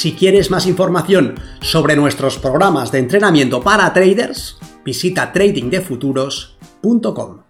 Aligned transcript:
Si 0.00 0.14
quieres 0.14 0.50
más 0.50 0.64
información 0.64 1.34
sobre 1.60 1.94
nuestros 1.94 2.38
programas 2.38 2.90
de 2.90 3.00
entrenamiento 3.00 3.60
para 3.60 3.92
traders, 3.92 4.56
visita 4.82 5.30
tradingdefuturos.com. 5.30 7.42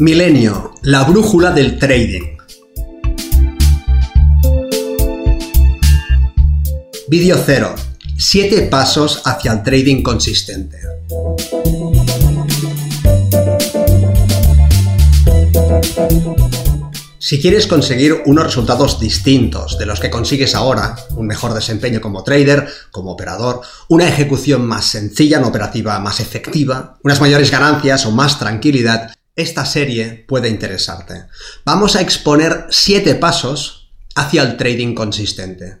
Milenio, 0.00 0.74
la 0.82 1.04
brújula 1.04 1.50
del 1.50 1.78
trading. 1.78 2.36
Vídeo 7.08 7.38
0. 7.42 7.74
7 8.18 8.68
pasos 8.70 9.22
hacia 9.24 9.54
el 9.54 9.62
trading 9.62 10.02
consistente. 10.02 10.99
Si 17.30 17.40
quieres 17.40 17.68
conseguir 17.68 18.22
unos 18.26 18.42
resultados 18.42 18.98
distintos 18.98 19.78
de 19.78 19.86
los 19.86 20.00
que 20.00 20.10
consigues 20.10 20.56
ahora, 20.56 20.96
un 21.10 21.28
mejor 21.28 21.54
desempeño 21.54 22.00
como 22.00 22.24
trader, 22.24 22.68
como 22.90 23.12
operador, 23.12 23.60
una 23.86 24.08
ejecución 24.08 24.66
más 24.66 24.86
sencilla, 24.86 25.38
una 25.38 25.46
operativa 25.46 26.00
más 26.00 26.18
efectiva, 26.18 26.98
unas 27.04 27.20
mayores 27.20 27.52
ganancias 27.52 28.04
o 28.04 28.10
más 28.10 28.40
tranquilidad, 28.40 29.14
esta 29.36 29.64
serie 29.64 30.24
puede 30.26 30.48
interesarte. 30.48 31.26
Vamos 31.64 31.94
a 31.94 32.00
exponer 32.00 32.66
7 32.68 33.14
pasos 33.14 33.92
hacia 34.16 34.42
el 34.42 34.56
trading 34.56 34.96
consistente. 34.96 35.78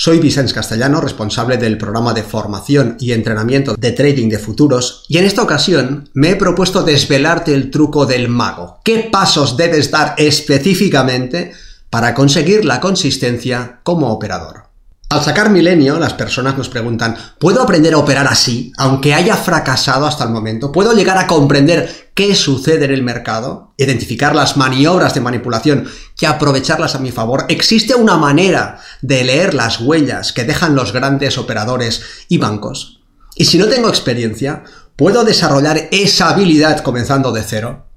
Soy 0.00 0.20
Vicente 0.20 0.54
Castellano, 0.54 1.00
responsable 1.00 1.56
del 1.56 1.76
programa 1.76 2.14
de 2.14 2.22
formación 2.22 2.96
y 3.00 3.10
entrenamiento 3.10 3.74
de 3.74 3.90
trading 3.90 4.28
de 4.28 4.38
futuros, 4.38 5.02
y 5.08 5.18
en 5.18 5.24
esta 5.24 5.42
ocasión 5.42 6.08
me 6.14 6.30
he 6.30 6.36
propuesto 6.36 6.84
desvelarte 6.84 7.52
el 7.52 7.68
truco 7.72 8.06
del 8.06 8.28
mago. 8.28 8.78
¿Qué 8.84 9.08
pasos 9.10 9.56
debes 9.56 9.90
dar 9.90 10.14
específicamente 10.16 11.50
para 11.90 12.14
conseguir 12.14 12.64
la 12.64 12.78
consistencia 12.78 13.80
como 13.82 14.12
operador? 14.12 14.67
Al 15.10 15.24
sacar 15.24 15.48
Milenio, 15.48 15.98
las 15.98 16.12
personas 16.12 16.58
nos 16.58 16.68
preguntan, 16.68 17.16
¿puedo 17.38 17.62
aprender 17.62 17.94
a 17.94 17.98
operar 17.98 18.26
así, 18.26 18.74
aunque 18.76 19.14
haya 19.14 19.36
fracasado 19.36 20.04
hasta 20.06 20.24
el 20.24 20.30
momento? 20.30 20.70
¿Puedo 20.70 20.92
llegar 20.92 21.16
a 21.16 21.26
comprender 21.26 22.10
qué 22.12 22.34
sucede 22.34 22.84
en 22.84 22.90
el 22.92 23.02
mercado? 23.02 23.72
¿Identificar 23.78 24.34
las 24.34 24.58
maniobras 24.58 25.14
de 25.14 25.22
manipulación 25.22 25.88
y 26.20 26.26
aprovecharlas 26.26 26.94
a 26.94 26.98
mi 26.98 27.10
favor? 27.10 27.46
¿Existe 27.48 27.94
una 27.94 28.18
manera 28.18 28.80
de 29.00 29.24
leer 29.24 29.54
las 29.54 29.80
huellas 29.80 30.34
que 30.34 30.44
dejan 30.44 30.74
los 30.74 30.92
grandes 30.92 31.38
operadores 31.38 32.02
y 32.28 32.36
bancos? 32.36 33.00
Y 33.34 33.46
si 33.46 33.56
no 33.56 33.66
tengo 33.66 33.88
experiencia, 33.88 34.62
¿puedo 34.94 35.24
desarrollar 35.24 35.88
esa 35.90 36.28
habilidad 36.28 36.82
comenzando 36.82 37.32
de 37.32 37.44
cero? 37.44 37.88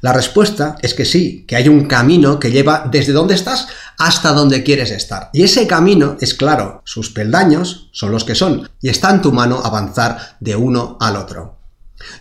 La 0.00 0.12
respuesta 0.12 0.76
es 0.82 0.94
que 0.94 1.04
sí, 1.04 1.44
que 1.48 1.56
hay 1.56 1.68
un 1.68 1.86
camino 1.86 2.38
que 2.38 2.50
lleva 2.50 2.88
desde 2.90 3.12
donde 3.12 3.34
estás 3.34 3.68
hasta 3.98 4.32
donde 4.32 4.62
quieres 4.62 4.90
estar. 4.90 5.30
Y 5.32 5.42
ese 5.42 5.66
camino 5.66 6.16
es 6.20 6.34
claro, 6.34 6.82
sus 6.84 7.10
peldaños 7.10 7.88
son 7.92 8.12
los 8.12 8.24
que 8.24 8.34
son, 8.34 8.68
y 8.80 8.88
está 8.88 9.10
en 9.10 9.22
tu 9.22 9.32
mano 9.32 9.60
avanzar 9.62 10.36
de 10.40 10.56
uno 10.56 10.96
al 11.00 11.16
otro. 11.16 11.56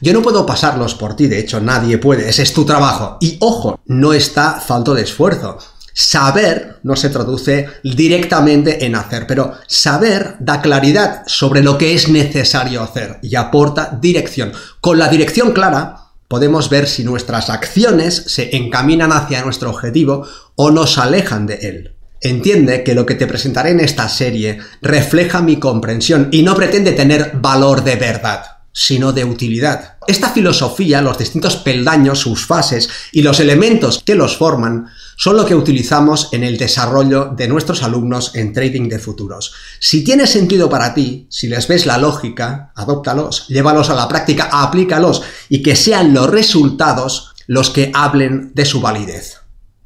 Yo 0.02 0.13
no 0.13 0.22
puedo 0.22 0.46
pasarlos 0.46 0.96
por 0.96 1.16
ti, 1.16 1.28
de 1.28 1.40
hecho 1.40 1.59
nadie 1.59 1.97
puede, 1.97 2.30
ese 2.30 2.44
es 2.44 2.53
tu 2.53 2.66
trabajo. 2.66 3.18
Y 3.19 3.38
ojo, 3.41 3.80
no 3.86 4.13
está 4.13 4.53
falto 4.53 4.94
de 4.94 5.03
esfuerzo. 5.03 5.58
Saber 5.94 6.80
no 6.84 6.97
se 6.97 7.09
traduce 7.09 7.69
directamente 7.84 8.86
en 8.86 8.96
hacer, 8.96 9.25
pero 9.28 9.53
saber 9.68 10.36
da 10.40 10.62
claridad 10.62 11.24
sobre 11.25 11.63
lo 11.63 11.78
que 11.78 11.94
es 11.94 12.09
necesario 12.09 12.84
hacer 12.84 13.19
y 13.22 13.36
aporta 13.36 13.97
dirección. 14.02 14.52
Con 14.81 15.00
la 15.00 15.07
dirección 15.07 15.53
clara, 15.53 16.04
podemos 16.28 16.69
ver 16.69 16.88
si 16.88 17.03
nuestras 17.03 17.50
acciones 17.50 18.16
se 18.28 18.56
encaminan 18.56 19.12
hacia 19.12 19.44
nuestro 19.44 19.69
objetivo 19.69 20.28
o 20.56 20.72
nos 20.72 20.97
alejan 20.97 21.46
de 21.46 21.56
él. 21.56 21.96
Entiende 22.22 22.84
que 22.84 22.96
lo 22.96 23.06
que 23.06 23.16
te 23.16 23.28
presentaré 23.28 23.72
en 23.72 23.80
esta 23.80 24.09
serie 24.09 24.59
refleja 24.81 25.41
mi 25.41 25.58
comprensión 25.58 26.30
y 26.31 26.44
no 26.44 26.56
pretende 26.56 26.94
tener 26.94 27.34
valor 27.36 27.84
de 27.84 27.97
verdad, 27.97 28.54
sino 28.78 29.13
de 29.13 29.24
utilidad. 29.24 29.96
Esta 30.06 30.31
filosofía, 30.31 31.02
los 31.02 31.18
distintos 31.18 31.56
peldaños, 31.56 32.19
sus 32.19 32.46
fases 32.46 32.90
y 33.13 33.22
los 33.22 33.40
elementos 33.40 34.03
que 34.06 34.16
los 34.16 34.36
forman 34.36 34.88
son 35.16 35.38
lo 35.38 35.46
que 35.46 35.56
utilizamos 35.56 36.28
en 36.34 36.44
el 36.44 36.58
desarrollo 36.58 37.31
de 37.38 37.47
nuestros 37.47 37.84
alumnos 37.84 38.36
en 38.36 38.52
trading 38.52 38.90
de 38.90 39.00
futuros. 39.00 39.53
Si 39.80 40.03
tiene 40.03 40.28
sentido 40.28 40.69
para 40.69 40.94
ti, 40.94 41.25
si 41.30 41.47
les 41.47 41.69
ves 41.69 41.86
la 41.86 41.97
lógica, 41.97 42.74
adóptalos, 42.75 43.47
llévalos 43.47 43.90
a 43.90 43.96
la 43.96 44.09
práctica, 44.09 44.50
aplícalos 44.52 45.24
y 45.47 45.63
que 45.63 45.78
sean 45.78 46.13
los 46.13 46.30
resultados 46.30 47.34
los 47.47 47.69
que 47.69 47.92
hablen 47.94 48.52
de 48.56 48.66
su 48.66 48.81
validez. 48.81 49.38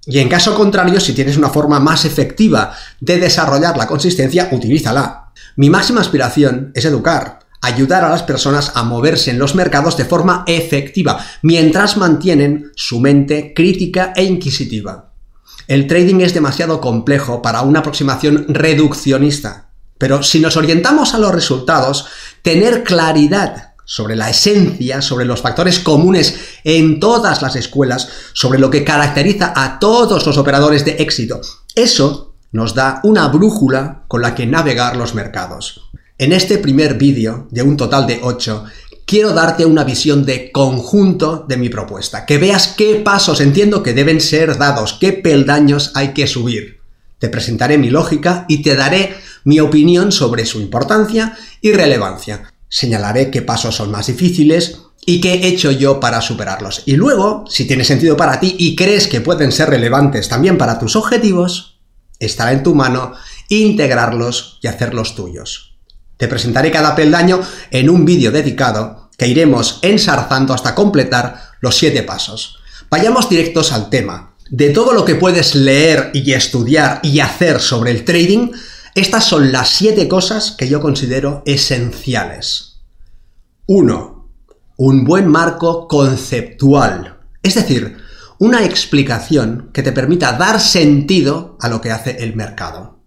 Y 0.08 0.18
en 0.18 0.30
caso 0.30 0.56
contrario, 0.56 1.00
si 1.00 1.14
tienes 1.14 1.38
una 1.38 1.50
forma 1.50 1.80
más 1.80 2.06
efectiva 2.06 2.74
de 3.00 3.20
desarrollar 3.20 3.78
la 3.78 3.86
consistencia, 3.86 4.50
utilízala. 4.52 5.32
Mi 5.58 5.70
máxima 5.70 6.02
aspiración 6.02 6.72
es 6.74 6.86
educar, 6.86 7.39
ayudar 7.62 8.04
a 8.04 8.10
las 8.10 8.24
personas 8.24 8.72
a 8.76 8.84
moverse 8.84 9.32
en 9.32 9.40
los 9.40 9.56
mercados 9.56 9.98
de 9.98 10.06
forma 10.06 10.44
efectiva, 10.48 11.24
mientras 11.42 11.98
mantienen 11.98 12.72
su 12.76 13.00
mente 13.00 13.54
crítica 13.54 14.14
e 14.16 14.24
inquisitiva. 14.24 15.12
El 15.68 15.88
trading 15.88 16.22
es 16.22 16.34
demasiado 16.34 16.82
complejo 16.82 17.42
para 17.42 17.62
una 17.62 17.80
aproximación 17.80 18.46
reduccionista. 18.50 19.70
Pero 20.00 20.24
si 20.24 20.40
nos 20.40 20.58
orientamos 20.58 21.14
a 21.14 21.20
los 21.20 21.32
resultados, 21.32 22.08
tener 22.42 22.84
claridad 22.84 23.74
sobre 23.86 24.16
la 24.16 24.30
esencia, 24.30 25.02
sobre 25.02 25.26
los 25.26 25.42
factores 25.42 25.80
comunes 25.80 26.40
en 26.64 27.00
todas 27.00 27.42
las 27.42 27.56
escuelas, 27.56 28.08
sobre 28.34 28.60
lo 28.60 28.70
que 28.70 28.84
caracteriza 28.84 29.54
a 29.56 29.80
todos 29.80 30.26
los 30.26 30.38
operadores 30.38 30.86
de 30.86 30.92
éxito, 31.00 31.42
eso 31.76 32.36
nos 32.52 32.74
da 32.74 33.00
una 33.04 33.28
brújula 33.28 34.06
con 34.08 34.22
la 34.22 34.36
que 34.36 34.46
navegar 34.46 34.96
los 34.96 35.14
mercados. 35.14 35.90
En 36.22 36.34
este 36.34 36.58
primer 36.58 36.96
vídeo, 36.96 37.48
de 37.50 37.64
un 37.64 37.78
total 37.78 38.06
de 38.06 38.20
8, 38.22 38.66
quiero 39.06 39.32
darte 39.32 39.66
una 39.66 39.86
visión 39.86 40.26
de 40.26 40.52
conjunto 40.52 41.46
de 41.48 41.56
mi 41.56 41.70
propuesta, 41.70 42.26
que 42.26 42.38
veas 42.38 42.68
qué 42.78 42.96
pasos 42.96 43.40
entiendo 43.40 43.82
que 43.84 43.94
deben 43.94 44.20
ser 44.20 44.58
dados, 44.58 44.98
qué 45.00 45.14
peldaños 45.14 45.94
hay 45.96 46.10
que 46.10 46.28
subir. 46.28 46.82
Te 47.20 47.30
presentaré 47.30 47.78
mi 47.78 47.90
lógica 47.90 48.44
y 48.50 48.62
te 48.62 48.76
daré 48.76 49.16
mi 49.46 49.62
opinión 49.62 50.12
sobre 50.12 50.46
su 50.46 50.60
importancia 50.60 51.38
y 51.62 51.72
relevancia. 51.72 52.52
Señalaré 52.68 53.32
qué 53.32 53.42
pasos 53.42 53.78
son 53.78 53.90
más 53.90 54.08
difíciles 54.08 54.82
y 55.06 55.22
qué 55.22 55.36
he 55.36 55.48
hecho 55.48 55.72
yo 55.72 56.02
para 56.02 56.20
superarlos. 56.20 56.84
Y 56.86 56.98
luego, 56.98 57.46
si 57.48 57.64
tiene 57.64 57.86
sentido 57.86 58.18
para 58.18 58.42
ti 58.42 58.58
y 58.60 58.76
crees 58.76 59.08
que 59.08 59.22
pueden 59.22 59.54
ser 59.54 59.70
relevantes 59.70 60.28
también 60.28 60.58
para 60.58 60.80
tus 60.80 60.98
objetivos, 60.98 61.80
estará 62.20 62.52
en 62.52 62.64
tu 62.64 62.76
mano 62.76 63.14
integrarlos 63.48 64.60
y 64.62 64.68
hacerlos 64.68 65.16
tuyos. 65.16 65.69
Te 66.20 66.28
presentaré 66.28 66.70
cada 66.70 66.98
peldaño 66.98 67.40
en 67.72 67.90
un 67.90 68.04
vídeo 68.04 68.30
dedicado 68.30 69.10
que 69.18 69.28
iremos 69.28 69.80
ensarzando 69.82 70.54
hasta 70.54 70.76
completar 70.76 71.54
los 71.62 71.78
siete 71.78 72.04
pasos. 72.04 72.60
Vayamos 72.90 73.30
directos 73.30 73.72
al 73.72 73.90
tema. 73.90 74.36
De 74.50 74.72
todo 74.72 74.92
lo 74.92 75.06
que 75.06 75.16
puedes 75.16 75.56
leer 75.56 76.12
y 76.14 76.34
estudiar 76.34 77.00
y 77.04 77.22
hacer 77.22 77.62
sobre 77.62 77.92
el 77.92 78.04
trading, 78.04 78.52
estas 78.96 79.24
son 79.24 79.54
las 79.54 79.70
siete 79.70 80.10
cosas 80.10 80.52
que 80.52 80.68
yo 80.68 80.82
considero 80.82 81.42
esenciales. 81.46 82.82
1. 83.68 84.30
Un 84.76 85.06
buen 85.06 85.26
marco 85.26 85.88
conceptual. 85.88 87.18
Es 87.42 87.56
decir, 87.56 87.96
una 88.40 88.66
explicación 88.66 89.70
que 89.72 89.84
te 89.84 89.94
permita 89.94 90.34
dar 90.34 90.60
sentido 90.60 91.58
a 91.62 91.70
lo 91.70 91.80
que 91.80 91.92
hace 91.92 92.18
el 92.26 92.36
mercado. 92.36 92.99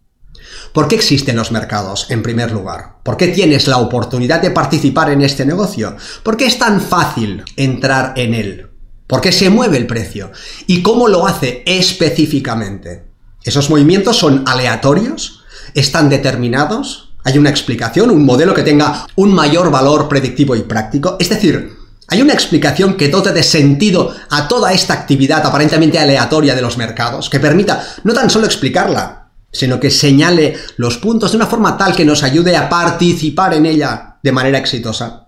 ¿Por 0.72 0.88
qué 0.88 0.94
existen 0.94 1.37
los 1.37 1.52
mercados, 1.52 2.06
en 2.10 2.22
primer 2.22 2.50
lugar? 2.52 2.96
¿Por 3.02 3.16
qué 3.16 3.28
tienes 3.28 3.69
la 3.69 3.78
oportunidad 3.78 4.40
de 4.40 4.50
participar 4.50 5.10
en 5.10 5.22
este 5.22 5.44
negocio? 5.44 5.96
¿Por 6.22 6.37
qué 6.37 6.46
es 6.46 6.58
tan 6.58 6.81
fácil 6.81 7.44
entrar 7.56 8.12
en 8.16 8.34
él? 8.34 8.69
¿Por 9.06 9.20
qué 9.20 9.32
se 9.32 9.50
mueve 9.50 9.76
el 9.76 9.87
precio? 9.87 10.32
¿Y 10.66 10.82
cómo 10.82 11.08
lo 11.08 11.26
hace 11.26 11.62
específicamente? 11.66 13.04
¿Esos 13.44 13.69
movimientos 13.69 14.16
son 14.16 14.44
aleatorios? 14.46 15.44
¿Están 15.75 16.08
determinados? 16.08 17.12
¿Hay 17.25 17.38
una 17.38 17.50
explicación, 17.50 18.10
un 18.10 18.25
modelo 18.25 18.54
que 18.54 18.62
tenga 18.62 19.06
un 19.16 19.32
mayor 19.32 19.70
valor 19.70 20.08
predictivo 20.08 20.56
y 20.56 20.62
práctico? 20.62 21.16
Es 21.20 21.28
decir, 21.28 21.82
¿Hay 22.08 22.20
una 22.20 22.34
explicación 22.34 22.99
que 22.99 23.08
dote 23.08 23.32
de 23.32 23.43
sentido 23.43 24.14
a 24.28 24.46
toda 24.46 24.75
esta 24.75 24.93
actividad 24.93 25.46
aparentemente 25.46 25.99
aleatoria 25.99 26.54
de 26.54 26.60
los 26.60 26.76
mercados, 26.76 27.31
que 27.31 27.40
permita 27.40 27.82
no 28.04 28.12
tan 28.12 28.28
solo 28.28 28.44
explicarla, 28.44 29.21
sino 29.52 29.78
que 29.78 29.90
señale 29.90 30.56
los 30.76 30.99
puntos 30.99 31.31
de 31.31 31.37
una 31.37 31.46
forma 31.46 31.76
tal 31.76 31.94
que 31.94 32.04
nos 32.04 32.22
ayude 32.22 32.56
a 32.56 32.69
participar 32.69 33.54
en 33.54 33.66
ella 33.66 34.16
de 34.22 34.32
manera 34.32 34.58
exitosa? 34.58 35.26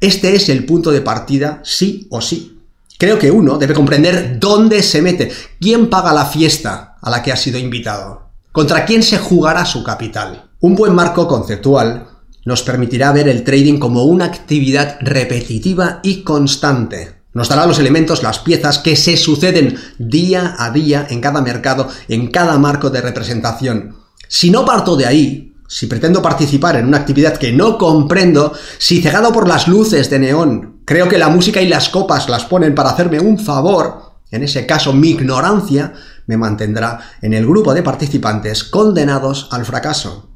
Este 0.00 0.34
es 0.34 0.48
el 0.48 0.66
punto 0.66 0.90
de 0.90 1.00
partida, 1.00 1.60
sí 1.64 2.08
o 2.10 2.20
sí. 2.20 2.58
Creo 2.98 3.18
que 3.18 3.30
uno 3.30 3.58
debe 3.58 3.74
comprender 3.74 4.38
dónde 4.38 4.82
se 4.82 5.00
mete, 5.00 5.30
quién 5.60 5.88
paga 5.88 6.12
la 6.12 6.26
fiesta 6.26 6.96
a 7.00 7.10
la 7.10 7.22
que 7.22 7.32
ha 7.32 7.36
sido 7.36 7.58
invitado, 7.58 8.30
contra 8.52 8.84
quién 8.84 9.02
se 9.02 9.18
jugará 9.18 9.64
su 9.64 9.82
capital. 9.82 10.50
Un 10.60 10.74
buen 10.74 10.94
marco 10.94 11.26
conceptual 11.26 12.08
nos 12.44 12.62
permitirá 12.62 13.12
ver 13.12 13.28
el 13.28 13.44
trading 13.44 13.78
como 13.78 14.04
una 14.04 14.24
actividad 14.24 14.98
repetitiva 15.00 16.00
y 16.02 16.22
constante. 16.22 17.21
Nos 17.34 17.48
dará 17.48 17.66
los 17.66 17.78
elementos, 17.78 18.22
las 18.22 18.38
piezas 18.38 18.78
que 18.78 18.96
se 18.96 19.16
suceden 19.16 19.78
día 19.98 20.54
a 20.58 20.70
día 20.70 21.06
en 21.08 21.20
cada 21.20 21.40
mercado, 21.40 21.88
en 22.08 22.30
cada 22.30 22.58
marco 22.58 22.90
de 22.90 23.00
representación. 23.00 23.96
Si 24.28 24.50
no 24.50 24.64
parto 24.64 24.96
de 24.96 25.06
ahí, 25.06 25.54
si 25.66 25.86
pretendo 25.86 26.20
participar 26.20 26.76
en 26.76 26.86
una 26.86 26.98
actividad 26.98 27.38
que 27.38 27.52
no 27.52 27.78
comprendo, 27.78 28.52
si 28.78 29.00
cegado 29.00 29.32
por 29.32 29.48
las 29.48 29.68
luces 29.68 30.10
de 30.10 30.18
neón, 30.18 30.82
creo 30.84 31.08
que 31.08 31.16
la 31.16 31.30
música 31.30 31.62
y 31.62 31.68
las 31.68 31.88
copas 31.88 32.28
las 32.28 32.44
ponen 32.44 32.74
para 32.74 32.90
hacerme 32.90 33.20
un 33.20 33.38
favor, 33.38 34.12
en 34.30 34.42
ese 34.42 34.66
caso 34.66 34.92
mi 34.92 35.10
ignorancia 35.10 35.94
me 36.26 36.36
mantendrá 36.36 37.00
en 37.22 37.32
el 37.32 37.46
grupo 37.46 37.72
de 37.72 37.82
participantes 37.82 38.64
condenados 38.64 39.48
al 39.50 39.64
fracaso. 39.64 40.31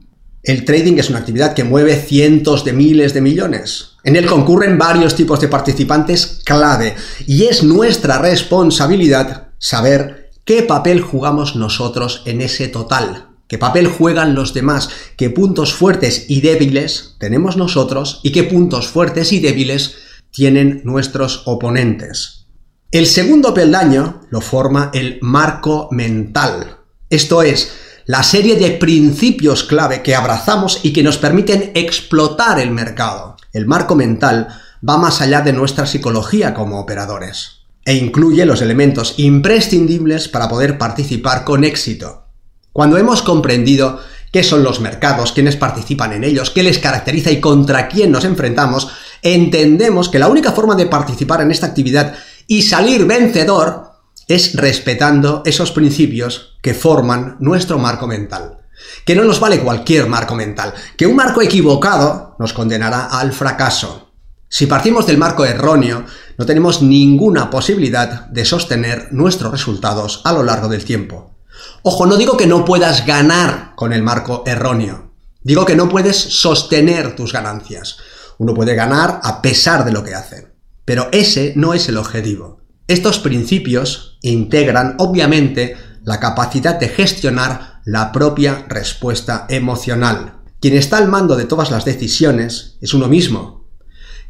El 0.46 0.64
trading 0.64 0.98
es 0.98 1.10
una 1.10 1.18
actividad 1.18 1.54
que 1.54 1.64
mueve 1.64 1.96
cientos 1.96 2.64
de 2.64 2.72
miles 2.72 3.12
de 3.12 3.20
millones. 3.20 3.96
En 4.04 4.14
él 4.14 4.26
concurren 4.26 4.78
varios 4.78 5.16
tipos 5.16 5.40
de 5.40 5.48
participantes 5.48 6.40
clave 6.44 6.94
y 7.26 7.46
es 7.46 7.64
nuestra 7.64 8.18
responsabilidad 8.18 9.48
saber 9.58 10.30
qué 10.44 10.62
papel 10.62 11.00
jugamos 11.00 11.56
nosotros 11.56 12.22
en 12.26 12.40
ese 12.40 12.68
total, 12.68 13.30
qué 13.48 13.58
papel 13.58 13.88
juegan 13.88 14.36
los 14.36 14.54
demás, 14.54 14.88
qué 15.16 15.30
puntos 15.30 15.74
fuertes 15.74 16.26
y 16.28 16.42
débiles 16.42 17.16
tenemos 17.18 17.56
nosotros 17.56 18.20
y 18.22 18.30
qué 18.30 18.44
puntos 18.44 18.86
fuertes 18.86 19.32
y 19.32 19.40
débiles 19.40 19.96
tienen 20.30 20.80
nuestros 20.84 21.42
oponentes. 21.46 22.46
El 22.92 23.08
segundo 23.08 23.52
peldaño 23.52 24.20
lo 24.30 24.40
forma 24.40 24.92
el 24.94 25.18
marco 25.22 25.88
mental. 25.90 26.76
Esto 27.10 27.42
es, 27.42 27.72
la 28.06 28.22
serie 28.22 28.54
de 28.54 28.70
principios 28.70 29.64
clave 29.64 30.02
que 30.02 30.14
abrazamos 30.14 30.80
y 30.84 30.92
que 30.92 31.02
nos 31.02 31.18
permiten 31.18 31.72
explotar 31.74 32.60
el 32.60 32.70
mercado. 32.70 33.36
El 33.52 33.66
marco 33.66 33.96
mental 33.96 34.46
va 34.88 34.96
más 34.96 35.20
allá 35.20 35.40
de 35.40 35.52
nuestra 35.52 35.86
psicología 35.86 36.54
como 36.54 36.78
operadores 36.78 37.62
e 37.84 37.94
incluye 37.94 38.46
los 38.46 38.62
elementos 38.62 39.14
imprescindibles 39.16 40.28
para 40.28 40.48
poder 40.48 40.78
participar 40.78 41.44
con 41.44 41.64
éxito. 41.64 42.26
Cuando 42.72 42.96
hemos 42.96 43.22
comprendido 43.22 44.00
qué 44.32 44.44
son 44.44 44.62
los 44.62 44.80
mercados, 44.80 45.32
quiénes 45.32 45.56
participan 45.56 46.12
en 46.12 46.22
ellos, 46.22 46.50
qué 46.50 46.62
les 46.62 46.78
caracteriza 46.78 47.30
y 47.32 47.40
contra 47.40 47.88
quién 47.88 48.12
nos 48.12 48.24
enfrentamos, 48.24 48.88
entendemos 49.22 50.08
que 50.08 50.18
la 50.18 50.28
única 50.28 50.52
forma 50.52 50.76
de 50.76 50.86
participar 50.86 51.40
en 51.40 51.50
esta 51.50 51.66
actividad 51.66 52.14
y 52.46 52.62
salir 52.62 53.04
vencedor 53.04 53.95
es 54.28 54.54
respetando 54.54 55.42
esos 55.44 55.70
principios 55.70 56.58
que 56.62 56.74
forman 56.74 57.36
nuestro 57.40 57.78
marco 57.78 58.06
mental. 58.06 58.58
Que 59.04 59.14
no 59.14 59.24
nos 59.24 59.40
vale 59.40 59.60
cualquier 59.60 60.08
marco 60.08 60.34
mental, 60.34 60.74
que 60.96 61.06
un 61.06 61.16
marco 61.16 61.40
equivocado 61.40 62.36
nos 62.38 62.52
condenará 62.52 63.06
al 63.06 63.32
fracaso. 63.32 64.10
Si 64.48 64.66
partimos 64.66 65.06
del 65.06 65.18
marco 65.18 65.44
erróneo, 65.44 66.04
no 66.38 66.46
tenemos 66.46 66.82
ninguna 66.82 67.50
posibilidad 67.50 68.26
de 68.26 68.44
sostener 68.44 69.08
nuestros 69.12 69.50
resultados 69.50 70.20
a 70.24 70.32
lo 70.32 70.42
largo 70.42 70.68
del 70.68 70.84
tiempo. 70.84 71.36
Ojo, 71.82 72.06
no 72.06 72.16
digo 72.16 72.36
que 72.36 72.46
no 72.46 72.64
puedas 72.64 73.06
ganar 73.06 73.74
con 73.76 73.92
el 73.92 74.02
marco 74.02 74.42
erróneo, 74.46 75.12
digo 75.42 75.64
que 75.64 75.76
no 75.76 75.88
puedes 75.88 76.16
sostener 76.16 77.16
tus 77.16 77.32
ganancias. 77.32 77.98
Uno 78.38 78.54
puede 78.54 78.74
ganar 78.74 79.20
a 79.22 79.40
pesar 79.40 79.84
de 79.84 79.92
lo 79.92 80.04
que 80.04 80.14
hace, 80.14 80.52
pero 80.84 81.08
ese 81.12 81.54
no 81.56 81.74
es 81.74 81.88
el 81.88 81.96
objetivo. 81.96 82.60
Estos 82.88 83.18
principios 83.18 84.15
integran, 84.30 84.96
obviamente, 84.98 85.76
la 86.04 86.20
capacidad 86.20 86.78
de 86.78 86.88
gestionar 86.88 87.80
la 87.84 88.12
propia 88.12 88.64
respuesta 88.68 89.46
emocional. 89.48 90.34
Quien 90.60 90.74
está 90.74 90.98
al 90.98 91.08
mando 91.08 91.36
de 91.36 91.44
todas 91.44 91.70
las 91.70 91.84
decisiones 91.84 92.78
es 92.80 92.94
uno 92.94 93.08
mismo. 93.08 93.66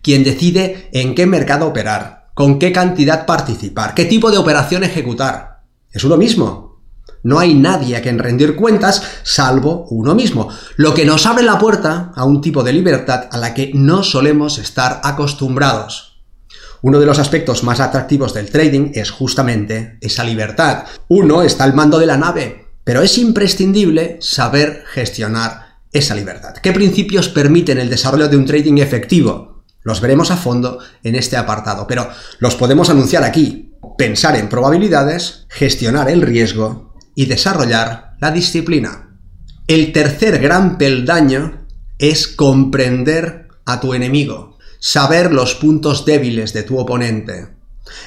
Quien 0.02 0.24
decide 0.24 0.88
en 0.92 1.14
qué 1.14 1.26
mercado 1.26 1.66
operar, 1.66 2.28
con 2.34 2.58
qué 2.58 2.72
cantidad 2.72 3.26
participar, 3.26 3.94
qué 3.94 4.04
tipo 4.04 4.30
de 4.30 4.38
operación 4.38 4.84
ejecutar. 4.84 5.62
Es 5.90 6.04
uno 6.04 6.16
mismo. 6.16 6.82
No 7.22 7.38
hay 7.38 7.54
nadie 7.54 7.96
a 7.96 8.02
quien 8.02 8.18
rendir 8.18 8.54
cuentas 8.54 9.02
salvo 9.22 9.86
uno 9.90 10.14
mismo, 10.14 10.48
lo 10.76 10.94
que 10.94 11.04
nos 11.04 11.26
abre 11.26 11.42
la 11.42 11.58
puerta 11.58 12.12
a 12.14 12.24
un 12.24 12.40
tipo 12.40 12.62
de 12.62 12.72
libertad 12.72 13.28
a 13.32 13.38
la 13.38 13.52
que 13.52 13.72
no 13.74 14.02
solemos 14.02 14.58
estar 14.58 15.00
acostumbrados. 15.02 16.15
Uno 16.82 16.98
de 16.98 17.06
los 17.06 17.18
aspectos 17.18 17.62
más 17.62 17.80
atractivos 17.80 18.34
del 18.34 18.50
trading 18.50 18.92
es 18.94 19.10
justamente 19.10 19.98
esa 20.00 20.24
libertad. 20.24 20.84
Uno 21.08 21.42
está 21.42 21.64
al 21.64 21.74
mando 21.74 21.98
de 21.98 22.06
la 22.06 22.16
nave, 22.16 22.66
pero 22.84 23.02
es 23.02 23.18
imprescindible 23.18 24.18
saber 24.20 24.84
gestionar 24.92 25.78
esa 25.92 26.14
libertad. 26.14 26.54
¿Qué 26.62 26.72
principios 26.72 27.28
permiten 27.28 27.78
el 27.78 27.90
desarrollo 27.90 28.28
de 28.28 28.36
un 28.36 28.46
trading 28.46 28.78
efectivo? 28.78 29.64
Los 29.82 30.00
veremos 30.00 30.30
a 30.30 30.36
fondo 30.36 30.80
en 31.02 31.14
este 31.14 31.36
apartado, 31.36 31.86
pero 31.86 32.08
los 32.38 32.56
podemos 32.56 32.90
anunciar 32.90 33.24
aquí. 33.24 33.72
Pensar 33.96 34.36
en 34.36 34.48
probabilidades, 34.48 35.46
gestionar 35.48 36.10
el 36.10 36.22
riesgo 36.22 36.94
y 37.14 37.26
desarrollar 37.26 38.16
la 38.20 38.30
disciplina. 38.30 39.18
El 39.66 39.92
tercer 39.92 40.38
gran 40.40 40.76
peldaño 40.76 41.66
es 41.98 42.28
comprender 42.28 43.48
a 43.64 43.80
tu 43.80 43.94
enemigo 43.94 44.55
saber 44.78 45.32
los 45.32 45.54
puntos 45.54 46.04
débiles 46.04 46.52
de 46.52 46.62
tu 46.62 46.78
oponente. 46.78 47.48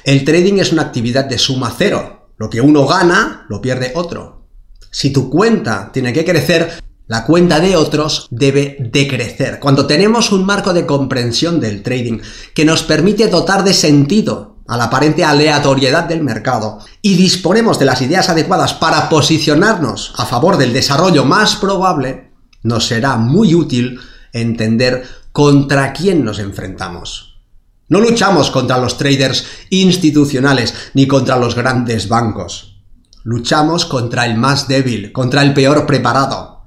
El 0.03 0.23
trading 0.25 0.59
es 0.59 0.71
una 0.71 0.83
actividad 0.83 1.25
de 1.25 1.37
suma 1.37 1.73
cero. 1.77 2.29
Lo 2.37 2.49
que 2.49 2.61
uno 2.61 2.85
gana, 2.85 3.45
lo 3.49 3.61
pierde 3.61 3.91
otro. 3.95 4.47
Si 4.91 5.11
tu 5.11 5.29
cuenta 5.29 5.91
tiene 5.91 6.13
que 6.13 6.25
crecer, 6.25 6.81
la 7.07 7.25
cuenta 7.25 7.59
de 7.59 7.75
otros 7.75 8.27
debe 8.29 8.77
decrecer. 8.79 9.59
Cuando 9.59 9.87
tenemos 9.87 10.31
un 10.31 10.45
marco 10.45 10.73
de 10.73 10.85
comprensión 10.85 11.59
del 11.59 11.81
trading 11.81 12.19
que 12.53 12.65
nos 12.65 12.83
permite 12.83 13.27
dotar 13.27 13.63
de 13.63 13.73
sentido 13.73 14.57
a 14.67 14.77
la 14.77 14.85
aparente 14.85 15.23
aleatoriedad 15.23 16.03
del 16.03 16.23
mercado 16.23 16.77
y 17.01 17.15
disponemos 17.15 17.79
de 17.79 17.85
las 17.85 18.01
ideas 18.03 18.29
adecuadas 18.29 18.75
para 18.75 19.09
posicionarnos 19.09 20.13
a 20.17 20.25
favor 20.27 20.57
del 20.57 20.71
desarrollo 20.71 21.25
más 21.25 21.55
probable, 21.55 22.31
nos 22.61 22.85
será 22.85 23.17
muy 23.17 23.55
útil 23.55 23.99
entender 24.31 25.03
contra 25.39 25.93
quién 25.93 26.25
nos 26.25 26.37
enfrentamos. 26.39 27.39
No 27.87 28.01
luchamos 28.01 28.51
contra 28.51 28.77
los 28.77 28.97
traders 28.97 29.45
institucionales 29.69 30.73
ni 30.95 31.07
contra 31.07 31.37
los 31.37 31.55
grandes 31.55 32.09
bancos. 32.09 32.81
Luchamos 33.23 33.85
contra 33.85 34.25
el 34.25 34.35
más 34.35 34.67
débil, 34.67 35.13
contra 35.13 35.41
el 35.41 35.53
peor 35.53 35.85
preparado. 35.85 36.65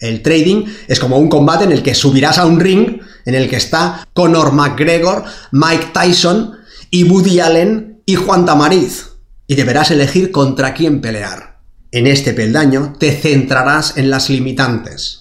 El 0.00 0.20
trading 0.20 0.66
es 0.86 1.00
como 1.00 1.16
un 1.16 1.30
combate 1.30 1.64
en 1.64 1.72
el 1.72 1.82
que 1.82 1.94
subirás 1.94 2.36
a 2.36 2.44
un 2.44 2.60
ring 2.60 3.00
en 3.24 3.34
el 3.34 3.48
que 3.48 3.56
está 3.56 4.06
Conor 4.12 4.52
McGregor, 4.52 5.24
Mike 5.52 5.86
Tyson 5.94 6.58
y 6.90 7.04
Woody 7.04 7.40
Allen 7.40 8.02
y 8.04 8.16
Juan 8.16 8.44
Tamariz. 8.44 9.12
Y 9.46 9.54
deberás 9.54 9.92
elegir 9.92 10.30
contra 10.30 10.74
quién 10.74 11.00
pelear. 11.00 11.62
En 11.90 12.06
este 12.06 12.34
peldaño 12.34 12.92
te 12.98 13.12
centrarás 13.12 13.96
en 13.96 14.10
las 14.10 14.28
limitantes 14.28 15.19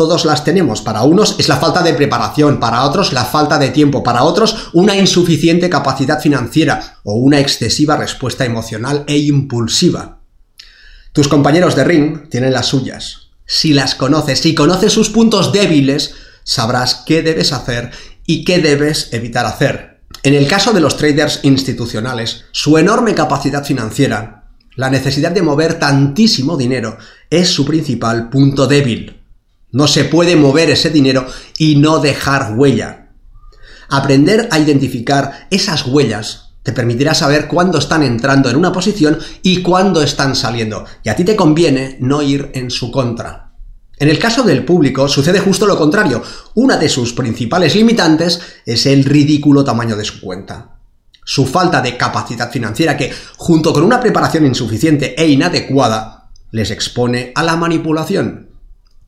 todos 0.00 0.24
las 0.24 0.44
tenemos. 0.44 0.80
Para 0.80 1.02
unos 1.02 1.36
es 1.38 1.50
la 1.50 1.58
falta 1.58 1.82
de 1.82 1.92
preparación, 1.92 2.58
para 2.58 2.84
otros 2.84 3.12
la 3.12 3.26
falta 3.26 3.58
de 3.58 3.68
tiempo, 3.68 4.02
para 4.02 4.22
otros 4.22 4.70
una 4.72 4.96
insuficiente 4.96 5.68
capacidad 5.68 6.22
financiera 6.22 6.96
o 7.04 7.16
una 7.16 7.38
excesiva 7.38 7.98
respuesta 7.98 8.46
emocional 8.46 9.04
e 9.06 9.18
impulsiva. 9.18 10.20
Tus 11.12 11.28
compañeros 11.28 11.76
de 11.76 11.84
ring 11.84 12.30
tienen 12.30 12.54
las 12.54 12.68
suyas. 12.68 13.28
Si 13.44 13.74
las 13.74 13.94
conoces, 13.94 14.38
si 14.38 14.54
conoces 14.54 14.90
sus 14.90 15.10
puntos 15.10 15.52
débiles, 15.52 16.14
sabrás 16.42 17.02
qué 17.04 17.20
debes 17.20 17.52
hacer 17.52 17.90
y 18.24 18.46
qué 18.46 18.58
debes 18.58 19.12
evitar 19.12 19.44
hacer. 19.44 20.00
En 20.22 20.32
el 20.32 20.48
caso 20.48 20.72
de 20.72 20.80
los 20.80 20.96
traders 20.96 21.40
institucionales, 21.42 22.46
su 22.52 22.78
enorme 22.78 23.14
capacidad 23.14 23.66
financiera, 23.66 24.48
la 24.76 24.88
necesidad 24.88 25.32
de 25.32 25.42
mover 25.42 25.78
tantísimo 25.78 26.56
dinero, 26.56 26.96
es 27.28 27.50
su 27.50 27.66
principal 27.66 28.30
punto 28.30 28.66
débil. 28.66 29.19
No 29.72 29.86
se 29.86 30.04
puede 30.04 30.36
mover 30.36 30.70
ese 30.70 30.90
dinero 30.90 31.26
y 31.58 31.76
no 31.76 32.00
dejar 32.00 32.54
huella. 32.56 33.12
Aprender 33.88 34.48
a 34.50 34.58
identificar 34.58 35.48
esas 35.50 35.86
huellas 35.86 36.50
te 36.62 36.72
permitirá 36.72 37.14
saber 37.14 37.48
cuándo 37.48 37.78
están 37.78 38.02
entrando 38.02 38.50
en 38.50 38.56
una 38.56 38.72
posición 38.72 39.18
y 39.42 39.62
cuándo 39.62 40.02
están 40.02 40.36
saliendo. 40.36 40.84
Y 41.02 41.08
a 41.08 41.16
ti 41.16 41.24
te 41.24 41.36
conviene 41.36 41.96
no 42.00 42.22
ir 42.22 42.50
en 42.54 42.70
su 42.70 42.90
contra. 42.90 43.52
En 43.98 44.08
el 44.08 44.18
caso 44.18 44.42
del 44.42 44.64
público 44.64 45.08
sucede 45.08 45.40
justo 45.40 45.66
lo 45.66 45.76
contrario. 45.76 46.22
Una 46.54 46.76
de 46.76 46.88
sus 46.88 47.12
principales 47.12 47.74
limitantes 47.74 48.40
es 48.66 48.86
el 48.86 49.04
ridículo 49.04 49.64
tamaño 49.64 49.96
de 49.96 50.04
su 50.04 50.20
cuenta. 50.20 50.76
Su 51.24 51.46
falta 51.46 51.80
de 51.80 51.96
capacidad 51.96 52.50
financiera 52.50 52.96
que, 52.96 53.12
junto 53.36 53.72
con 53.72 53.82
una 53.82 54.00
preparación 54.00 54.46
insuficiente 54.46 55.14
e 55.20 55.28
inadecuada, 55.28 56.30
les 56.50 56.70
expone 56.70 57.32
a 57.34 57.42
la 57.42 57.56
manipulación. 57.56 58.49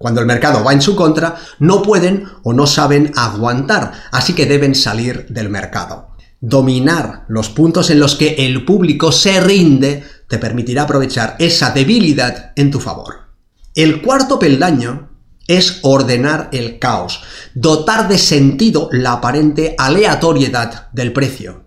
Cuando 0.02 0.20
el 0.20 0.26
mercado 0.26 0.64
va 0.64 0.72
en 0.72 0.82
su 0.82 0.96
contra, 0.96 1.36
no 1.60 1.80
pueden 1.80 2.24
o 2.42 2.52
no 2.52 2.66
saben 2.66 3.12
aguantar, 3.14 3.92
así 4.10 4.32
que 4.34 4.46
deben 4.46 4.74
salir 4.74 5.26
del 5.28 5.48
mercado. 5.48 6.08
Dominar 6.40 7.24
los 7.28 7.50
puntos 7.50 7.88
en 7.88 8.00
los 8.00 8.16
que 8.16 8.34
el 8.44 8.64
público 8.64 9.12
se 9.12 9.40
rinde 9.40 10.02
te 10.28 10.38
permitirá 10.38 10.82
aprovechar 10.82 11.36
esa 11.38 11.70
debilidad 11.70 12.50
en 12.56 12.72
tu 12.72 12.80
favor. 12.80 13.28
El 13.76 14.02
cuarto 14.02 14.40
peldaño 14.40 15.10
es 15.46 15.78
ordenar 15.82 16.48
el 16.52 16.80
caos, 16.80 17.22
dotar 17.54 18.08
de 18.08 18.18
sentido 18.18 18.88
la 18.90 19.12
aparente 19.12 19.76
aleatoriedad 19.78 20.88
del 20.92 21.12
precio. 21.12 21.66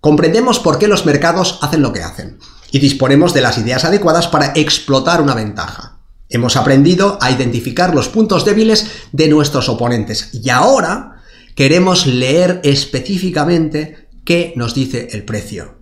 Comprendemos 0.00 0.58
por 0.58 0.80
qué 0.80 0.88
los 0.88 1.06
mercados 1.06 1.60
hacen 1.62 1.82
lo 1.82 1.92
que 1.92 2.02
hacen 2.02 2.40
y 2.72 2.80
disponemos 2.80 3.32
de 3.34 3.42
las 3.42 3.56
ideas 3.58 3.84
adecuadas 3.84 4.26
para 4.26 4.52
explotar 4.56 5.22
una 5.22 5.34
ventaja. 5.34 5.91
Hemos 6.32 6.56
aprendido 6.56 7.18
a 7.20 7.30
identificar 7.30 7.94
los 7.94 8.08
puntos 8.08 8.46
débiles 8.46 8.90
de 9.12 9.28
nuestros 9.28 9.68
oponentes. 9.68 10.30
Y 10.32 10.48
ahora 10.48 11.22
queremos 11.54 12.06
leer 12.06 12.62
específicamente 12.64 14.08
qué 14.24 14.54
nos 14.56 14.74
dice 14.74 15.08
el 15.12 15.24
precio. 15.24 15.78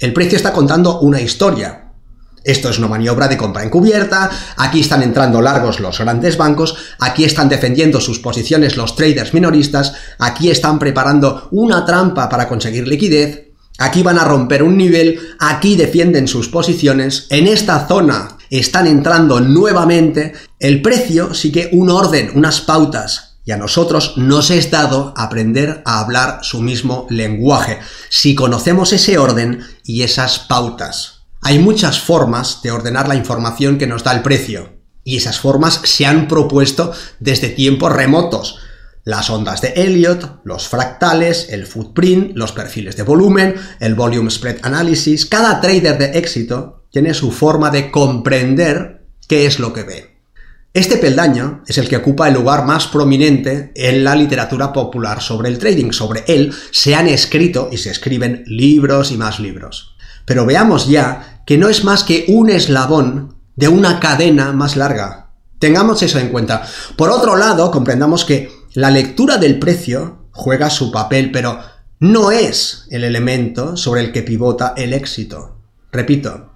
El 0.00 0.14
precio 0.14 0.36
está 0.36 0.54
contando 0.54 1.00
una 1.00 1.20
historia, 1.20 1.92
esto 2.42 2.70
es 2.70 2.78
una 2.78 2.88
maniobra 2.88 3.28
de 3.28 3.36
compra 3.36 3.64
encubierta, 3.64 4.30
aquí 4.56 4.80
están 4.80 5.02
entrando 5.02 5.42
largos 5.42 5.78
los 5.78 5.98
grandes 5.98 6.38
bancos, 6.38 6.74
aquí 6.98 7.24
están 7.24 7.50
defendiendo 7.50 8.00
sus 8.00 8.18
posiciones 8.18 8.78
los 8.78 8.96
traders 8.96 9.34
minoristas, 9.34 9.92
aquí 10.18 10.50
están 10.50 10.78
preparando 10.78 11.48
una 11.52 11.84
trampa 11.84 12.30
para 12.30 12.48
conseguir 12.48 12.88
liquidez, 12.88 13.52
aquí 13.78 14.02
van 14.02 14.18
a 14.18 14.24
romper 14.24 14.62
un 14.62 14.78
nivel, 14.78 15.20
aquí 15.38 15.76
defienden 15.76 16.26
sus 16.26 16.48
posiciones, 16.48 17.26
en 17.28 17.46
esta 17.46 17.86
zona 17.86 18.38
están 18.58 18.86
entrando 18.86 19.40
nuevamente, 19.40 20.34
el 20.58 20.82
precio 20.82 21.32
sigue 21.32 21.70
un 21.72 21.90
orden, 21.90 22.32
unas 22.34 22.60
pautas, 22.60 23.38
y 23.44 23.50
a 23.50 23.56
nosotros 23.56 24.18
nos 24.18 24.50
es 24.50 24.70
dado 24.70 25.14
aprender 25.16 25.82
a 25.86 26.00
hablar 26.00 26.40
su 26.42 26.60
mismo 26.60 27.06
lenguaje, 27.08 27.78
si 28.10 28.34
conocemos 28.34 28.92
ese 28.92 29.16
orden 29.16 29.64
y 29.84 30.02
esas 30.02 30.38
pautas. 30.38 31.22
Hay 31.40 31.58
muchas 31.58 32.00
formas 32.00 32.60
de 32.62 32.70
ordenar 32.70 33.08
la 33.08 33.16
información 33.16 33.78
que 33.78 33.86
nos 33.86 34.04
da 34.04 34.12
el 34.12 34.22
precio, 34.22 34.76
y 35.02 35.16
esas 35.16 35.40
formas 35.40 35.80
se 35.84 36.04
han 36.04 36.28
propuesto 36.28 36.92
desde 37.20 37.48
tiempos 37.48 37.90
remotos. 37.90 38.58
Las 39.04 39.30
ondas 39.30 39.62
de 39.62 39.72
Elliot, 39.76 40.42
los 40.44 40.68
fractales, 40.68 41.48
el 41.48 41.66
footprint, 41.66 42.36
los 42.36 42.52
perfiles 42.52 42.96
de 42.96 43.02
volumen, 43.02 43.56
el 43.80 43.94
volume 43.94 44.30
spread 44.30 44.58
analysis, 44.62 45.26
cada 45.26 45.60
trader 45.60 45.98
de 45.98 46.18
éxito 46.18 46.81
tiene 46.92 47.14
su 47.14 47.32
forma 47.32 47.70
de 47.70 47.90
comprender 47.90 49.06
qué 49.26 49.46
es 49.46 49.58
lo 49.58 49.72
que 49.72 49.82
ve. 49.82 50.12
Este 50.74 50.96
peldaño 50.96 51.62
es 51.66 51.76
el 51.78 51.88
que 51.88 51.96
ocupa 51.96 52.28
el 52.28 52.34
lugar 52.34 52.64
más 52.64 52.86
prominente 52.86 53.72
en 53.74 54.04
la 54.04 54.14
literatura 54.14 54.72
popular 54.72 55.20
sobre 55.20 55.48
el 55.48 55.58
trading. 55.58 55.90
Sobre 55.90 56.24
él 56.28 56.54
se 56.70 56.94
han 56.94 57.08
escrito 57.08 57.68
y 57.72 57.78
se 57.78 57.90
escriben 57.90 58.44
libros 58.46 59.10
y 59.10 59.16
más 59.16 59.40
libros. 59.40 59.96
Pero 60.24 60.46
veamos 60.46 60.88
ya 60.88 61.42
que 61.46 61.58
no 61.58 61.68
es 61.68 61.84
más 61.84 62.04
que 62.04 62.24
un 62.28 62.48
eslabón 62.48 63.36
de 63.56 63.68
una 63.68 64.00
cadena 64.00 64.52
más 64.52 64.76
larga. 64.76 65.30
Tengamos 65.58 66.02
eso 66.02 66.18
en 66.18 66.28
cuenta. 66.28 66.62
Por 66.96 67.10
otro 67.10 67.36
lado, 67.36 67.70
comprendamos 67.70 68.24
que 68.24 68.50
la 68.74 68.90
lectura 68.90 69.36
del 69.36 69.58
precio 69.58 70.28
juega 70.30 70.70
su 70.70 70.90
papel, 70.90 71.30
pero 71.32 71.58
no 72.00 72.30
es 72.30 72.86
el 72.90 73.04
elemento 73.04 73.76
sobre 73.76 74.00
el 74.00 74.12
que 74.12 74.22
pivota 74.22 74.72
el 74.76 74.94
éxito. 74.94 75.58
Repito, 75.92 76.51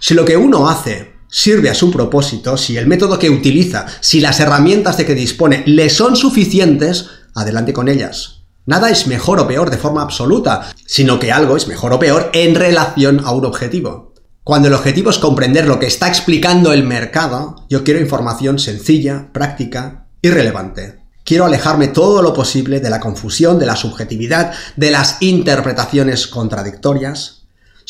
si 0.00 0.14
lo 0.14 0.24
que 0.24 0.36
uno 0.36 0.68
hace 0.68 1.14
sirve 1.28 1.70
a 1.70 1.74
su 1.74 1.90
propósito, 1.90 2.56
si 2.56 2.76
el 2.76 2.86
método 2.86 3.18
que 3.18 3.30
utiliza, 3.30 3.86
si 4.00 4.20
las 4.20 4.40
herramientas 4.40 4.96
de 4.96 5.06
que 5.06 5.14
dispone 5.14 5.62
le 5.66 5.90
son 5.90 6.16
suficientes, 6.16 7.06
adelante 7.34 7.72
con 7.72 7.88
ellas. 7.88 8.42
Nada 8.66 8.90
es 8.90 9.06
mejor 9.06 9.40
o 9.40 9.48
peor 9.48 9.70
de 9.70 9.78
forma 9.78 10.02
absoluta, 10.02 10.72
sino 10.86 11.18
que 11.18 11.32
algo 11.32 11.56
es 11.56 11.68
mejor 11.68 11.92
o 11.94 11.98
peor 11.98 12.30
en 12.34 12.54
relación 12.54 13.22
a 13.24 13.32
un 13.32 13.46
objetivo. 13.46 14.12
Cuando 14.44 14.68
el 14.68 14.74
objetivo 14.74 15.10
es 15.10 15.18
comprender 15.18 15.66
lo 15.66 15.78
que 15.78 15.86
está 15.86 16.08
explicando 16.08 16.72
el 16.72 16.82
mercado, 16.82 17.66
yo 17.68 17.84
quiero 17.84 18.00
información 18.00 18.58
sencilla, 18.58 19.30
práctica 19.32 20.06
y 20.22 20.30
relevante. 20.30 21.00
Quiero 21.24 21.44
alejarme 21.44 21.88
todo 21.88 22.22
lo 22.22 22.32
posible 22.32 22.80
de 22.80 22.88
la 22.88 23.00
confusión, 23.00 23.58
de 23.58 23.66
la 23.66 23.76
subjetividad, 23.76 24.52
de 24.76 24.90
las 24.90 25.20
interpretaciones 25.20 26.26
contradictorias. 26.26 27.37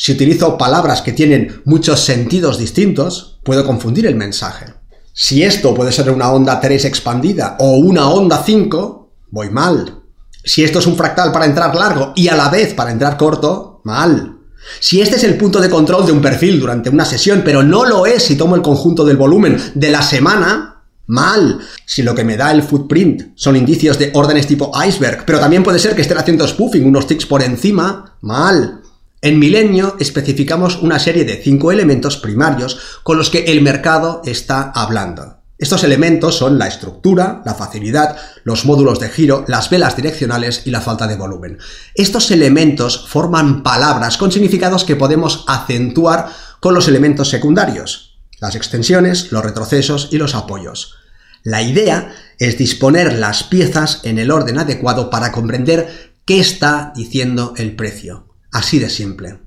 Si 0.01 0.13
utilizo 0.13 0.57
palabras 0.57 1.01
que 1.01 1.11
tienen 1.11 1.61
muchos 1.65 1.99
sentidos 1.99 2.57
distintos, 2.57 3.37
puedo 3.43 3.65
confundir 3.65 4.05
el 4.05 4.15
mensaje. 4.15 4.67
Si 5.11 5.43
esto 5.43 5.75
puede 5.75 5.91
ser 5.91 6.09
una 6.09 6.31
onda 6.31 6.61
3 6.61 6.85
expandida 6.85 7.57
o 7.59 7.71
una 7.79 8.09
onda 8.09 8.41
5, 8.41 9.11
voy 9.29 9.49
mal. 9.49 10.03
Si 10.41 10.63
esto 10.63 10.79
es 10.79 10.87
un 10.87 10.95
fractal 10.95 11.33
para 11.33 11.43
entrar 11.43 11.75
largo 11.75 12.13
y 12.15 12.29
a 12.29 12.37
la 12.37 12.47
vez 12.47 12.73
para 12.73 12.91
entrar 12.91 13.17
corto, 13.17 13.81
mal. 13.83 14.37
Si 14.79 15.01
este 15.01 15.17
es 15.17 15.25
el 15.25 15.35
punto 15.35 15.59
de 15.59 15.69
control 15.69 16.05
de 16.05 16.13
un 16.13 16.21
perfil 16.21 16.61
durante 16.61 16.89
una 16.89 17.03
sesión, 17.03 17.41
pero 17.43 17.61
no 17.61 17.83
lo 17.83 18.05
es 18.05 18.23
si 18.23 18.37
tomo 18.37 18.55
el 18.55 18.61
conjunto 18.61 19.03
del 19.03 19.17
volumen 19.17 19.57
de 19.75 19.89
la 19.89 20.01
semana, 20.01 20.85
mal. 21.07 21.59
Si 21.85 22.03
lo 22.03 22.15
que 22.15 22.23
me 22.23 22.37
da 22.37 22.51
el 22.53 22.63
footprint 22.63 23.33
son 23.35 23.57
indicios 23.57 23.99
de 23.99 24.11
órdenes 24.13 24.47
tipo 24.47 24.71
iceberg, 24.81 25.25
pero 25.25 25.41
también 25.41 25.61
puede 25.61 25.77
ser 25.77 25.93
que 25.93 26.03
estén 26.03 26.19
haciendo 26.19 26.47
spoofing, 26.47 26.85
unos 26.85 27.05
ticks 27.05 27.25
por 27.25 27.43
encima, 27.43 28.15
mal. 28.21 28.79
En 29.21 29.37
Milenio 29.37 29.97
especificamos 29.99 30.81
una 30.81 30.97
serie 30.97 31.25
de 31.25 31.41
cinco 31.43 31.73
elementos 31.73 32.15
primarios 32.15 32.79
con 33.03 33.17
los 33.17 33.29
que 33.29 33.45
el 33.45 33.61
mercado 33.61 34.21
está 34.23 34.71
hablando. 34.73 35.39
Estos 35.57 35.83
elementos 35.83 36.37
son 36.37 36.57
la 36.57 36.67
estructura, 36.67 37.41
la 37.45 37.53
facilidad, 37.53 38.15
los 38.45 38.63
módulos 38.63 38.97
de 39.01 39.09
giro, 39.09 39.43
las 39.49 39.69
velas 39.69 39.97
direccionales 39.97 40.61
y 40.63 40.71
la 40.71 40.79
falta 40.79 41.05
de 41.05 41.17
volumen. 41.17 41.57
Estos 41.95 42.31
elementos 42.31 43.09
forman 43.09 43.61
palabras 43.61 44.15
con 44.15 44.31
significados 44.31 44.85
que 44.85 44.95
podemos 44.95 45.43
acentuar 45.49 46.29
con 46.61 46.73
los 46.73 46.87
elementos 46.87 47.29
secundarios, 47.29 48.21
las 48.39 48.55
extensiones, 48.55 49.33
los 49.33 49.43
retrocesos 49.43 50.07
y 50.13 50.17
los 50.17 50.33
apoyos. 50.33 50.95
La 51.43 51.61
idea 51.61 52.13
es 52.37 52.57
disponer 52.57 53.19
las 53.19 53.43
piezas 53.43 53.99
en 54.03 54.17
el 54.17 54.31
orden 54.31 54.59
adecuado 54.59 55.09
para 55.09 55.33
comprender 55.33 56.13
qué 56.23 56.39
está 56.39 56.93
diciendo 56.95 57.53
el 57.57 57.75
precio. 57.75 58.28
Así 58.51 58.79
de 58.79 58.89
simple. 58.89 59.39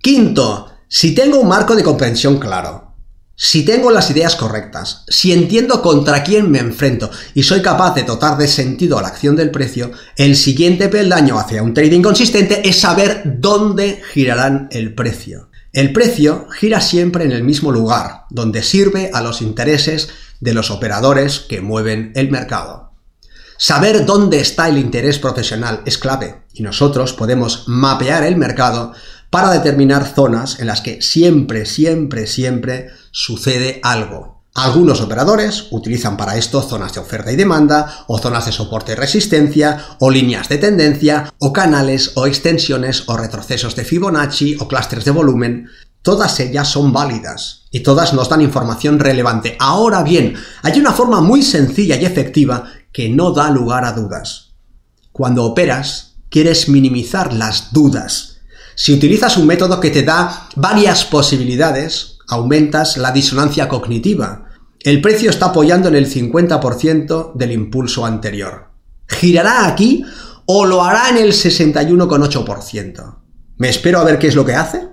Quinto, 0.00 0.72
si 0.88 1.14
tengo 1.14 1.40
un 1.40 1.48
marco 1.48 1.74
de 1.74 1.82
comprensión 1.82 2.38
claro, 2.38 2.86
si 3.38 3.64
tengo 3.64 3.90
las 3.90 4.10
ideas 4.10 4.34
correctas, 4.34 5.04
si 5.08 5.30
entiendo 5.30 5.82
contra 5.82 6.24
quién 6.24 6.50
me 6.50 6.58
enfrento 6.58 7.10
y 7.34 7.42
soy 7.42 7.60
capaz 7.60 7.94
de 7.94 8.04
dotar 8.04 8.38
de 8.38 8.48
sentido 8.48 8.98
a 8.98 9.02
la 9.02 9.08
acción 9.08 9.36
del 9.36 9.50
precio, 9.50 9.90
el 10.16 10.36
siguiente 10.36 10.88
peldaño 10.88 11.38
hacia 11.38 11.62
un 11.62 11.74
trading 11.74 12.00
consistente 12.00 12.66
es 12.66 12.80
saber 12.80 13.22
dónde 13.24 14.00
girarán 14.14 14.68
el 14.70 14.94
precio. 14.94 15.50
El 15.74 15.92
precio 15.92 16.48
gira 16.50 16.80
siempre 16.80 17.24
en 17.24 17.32
el 17.32 17.44
mismo 17.44 17.72
lugar, 17.72 18.22
donde 18.30 18.62
sirve 18.62 19.10
a 19.12 19.20
los 19.20 19.42
intereses 19.42 20.08
de 20.40 20.54
los 20.54 20.70
operadores 20.70 21.40
que 21.40 21.60
mueven 21.60 22.12
el 22.14 22.30
mercado. 22.30 22.85
Saber 23.58 24.04
dónde 24.04 24.40
está 24.40 24.68
el 24.68 24.76
interés 24.76 25.18
profesional 25.18 25.80
es 25.86 25.96
clave 25.96 26.42
y 26.52 26.62
nosotros 26.62 27.14
podemos 27.14 27.64
mapear 27.66 28.24
el 28.24 28.36
mercado 28.36 28.92
para 29.30 29.50
determinar 29.50 30.06
zonas 30.06 30.60
en 30.60 30.66
las 30.66 30.82
que 30.82 31.00
siempre, 31.00 31.64
siempre, 31.64 32.26
siempre 32.26 32.90
sucede 33.10 33.80
algo. 33.82 34.42
Algunos 34.54 35.00
operadores 35.00 35.68
utilizan 35.70 36.16
para 36.16 36.36
esto 36.36 36.62
zonas 36.62 36.94
de 36.94 37.00
oferta 37.00 37.30
y 37.30 37.36
demanda, 37.36 38.04
o 38.06 38.18
zonas 38.18 38.46
de 38.46 38.52
soporte 38.52 38.92
y 38.92 38.94
resistencia, 38.94 39.84
o 40.00 40.10
líneas 40.10 40.48
de 40.48 40.56
tendencia, 40.56 41.30
o 41.38 41.52
canales, 41.52 42.12
o 42.14 42.26
extensiones, 42.26 43.04
o 43.06 43.18
retrocesos 43.18 43.76
de 43.76 43.84
Fibonacci, 43.84 44.56
o 44.58 44.66
clústeres 44.66 45.04
de 45.04 45.10
volumen. 45.10 45.68
Todas 46.00 46.40
ellas 46.40 46.68
son 46.68 46.92
válidas 46.92 47.64
y 47.70 47.80
todas 47.80 48.14
nos 48.14 48.30
dan 48.30 48.40
información 48.40 48.98
relevante. 48.98 49.56
Ahora 49.58 50.02
bien, 50.02 50.34
hay 50.62 50.80
una 50.80 50.92
forma 50.92 51.20
muy 51.20 51.42
sencilla 51.42 51.96
y 51.96 52.06
efectiva 52.06 52.64
que 52.96 53.10
no 53.10 53.32
da 53.32 53.50
lugar 53.50 53.84
a 53.84 53.92
dudas. 53.92 54.54
Cuando 55.12 55.44
operas, 55.44 56.16
quieres 56.30 56.70
minimizar 56.70 57.34
las 57.34 57.74
dudas 57.74 58.36
si 58.78 58.92
utilizas 58.92 59.38
un 59.38 59.46
método 59.46 59.80
que 59.80 59.88
te 59.88 60.02
da 60.02 60.50
varias 60.54 61.06
posibilidades, 61.06 62.18
aumentas 62.28 62.98
la 62.98 63.10
disonancia 63.10 63.68
cognitiva. 63.68 64.50
El 64.80 65.00
precio 65.00 65.30
está 65.30 65.46
apoyando 65.46 65.88
en 65.88 65.94
el 65.94 66.12
50% 66.12 67.32
del 67.32 67.52
impulso 67.52 68.04
anterior. 68.04 68.68
¿Girará 69.08 69.66
aquí 69.66 70.04
o 70.44 70.66
lo 70.66 70.84
hará 70.84 71.08
en 71.08 71.16
el 71.16 71.32
61,8%? 71.32 73.16
¿Me 73.56 73.70
espero 73.70 73.98
a 73.98 74.04
ver 74.04 74.18
qué 74.18 74.28
es 74.28 74.34
lo 74.34 74.44
que 74.44 74.54
hace? 74.54 74.90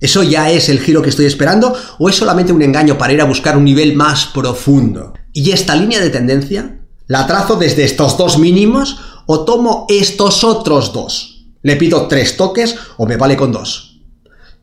¿Eso 0.00 0.22
ya 0.22 0.48
es 0.52 0.68
el 0.68 0.78
giro 0.78 1.02
que 1.02 1.10
estoy 1.10 1.26
esperando 1.26 1.74
o 1.98 2.08
es 2.08 2.14
solamente 2.14 2.52
un 2.52 2.62
engaño 2.62 2.96
para 2.96 3.12
ir 3.12 3.20
a 3.20 3.24
buscar 3.24 3.56
un 3.56 3.64
nivel 3.64 3.96
más 3.96 4.26
profundo? 4.26 5.14
¿Y 5.32 5.50
esta 5.50 5.74
línea 5.74 6.00
de 6.00 6.10
tendencia 6.10 6.77
la 7.08 7.26
trazo 7.26 7.56
desde 7.56 7.84
estos 7.84 8.16
dos 8.16 8.38
mínimos 8.38 9.00
o 9.26 9.44
tomo 9.44 9.86
estos 9.88 10.44
otros 10.44 10.92
dos? 10.92 11.46
¿Le 11.62 11.76
pido 11.76 12.06
tres 12.06 12.36
toques 12.36 12.76
o 12.98 13.06
me 13.06 13.16
vale 13.16 13.36
con 13.36 13.50
dos? 13.50 14.00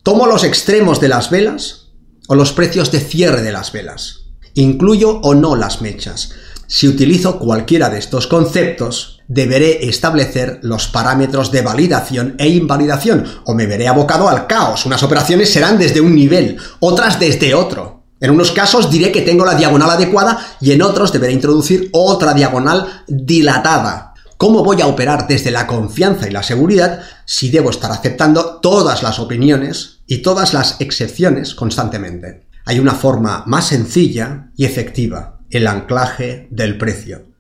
¿Tomo 0.04 0.28
los 0.28 0.44
extremos 0.44 1.02
de 1.02 1.10
las 1.10 1.30
velas 1.30 1.92
o 2.28 2.36
los 2.36 2.54
precios 2.54 2.92
de 2.92 3.00
cierre 3.00 3.42
de 3.42 3.52
las 3.52 3.72
velas? 3.72 4.28
¿Incluyo 4.54 5.20
o 5.22 5.34
no 5.34 5.56
las 5.56 5.82
mechas? 5.82 6.32
Si 6.68 6.88
utilizo 6.88 7.38
cualquiera 7.40 7.90
de 7.90 8.00
estos 8.00 8.28
conceptos, 8.28 9.22
deberé 9.28 9.88
establecer 9.88 10.60
los 10.62 10.88
parámetros 10.88 11.52
de 11.52 11.62
validación 11.62 12.36
e 12.40 12.48
invalidación, 12.48 13.26
o 13.46 13.54
me 13.54 13.68
veré 13.68 13.88
abocado 13.88 14.30
al 14.30 14.48
caos. 14.48 14.86
Unas 14.86 15.04
operaciones 15.04 15.52
serán 15.52 15.78
desde 15.78 16.02
un 16.02 16.16
nivel, 16.16 16.58
otras 16.80 17.20
desde 17.20 17.54
otro. 17.54 17.95
En 18.26 18.32
unos 18.32 18.52
casos 18.52 18.90
diré 18.90 19.12
que 19.12 19.22
tengo 19.22 19.46
la 19.46 19.54
diagonal 19.54 19.92
adecuada 19.92 20.40
y 20.60 20.72
en 20.72 20.82
otros 20.82 21.14
deberé 21.14 21.32
introducir 21.32 21.90
otra 21.92 22.34
diagonal 22.34 23.04
dilatada. 23.08 24.16
¿Cómo 24.38 24.64
voy 24.64 24.82
a 24.82 24.88
operar 24.88 25.28
desde 25.28 25.52
la 25.52 25.68
confianza 25.68 26.28
y 26.28 26.32
la 26.32 26.42
seguridad 26.42 27.02
si 27.26 27.52
debo 27.52 27.70
estar 27.70 27.92
aceptando 27.92 28.60
todas 28.62 29.04
las 29.04 29.20
opiniones 29.20 30.00
y 30.08 30.24
todas 30.24 30.56
las 30.56 30.82
excepciones 30.82 31.54
constantemente? 31.54 32.48
Hay 32.66 32.80
una 32.80 32.96
forma 32.96 33.44
más 33.46 33.68
sencilla 33.68 34.50
y 34.58 34.66
efectiva, 34.66 35.38
el 35.52 35.68
anclaje 35.68 36.48
del 36.50 36.80
precio. 36.80 37.35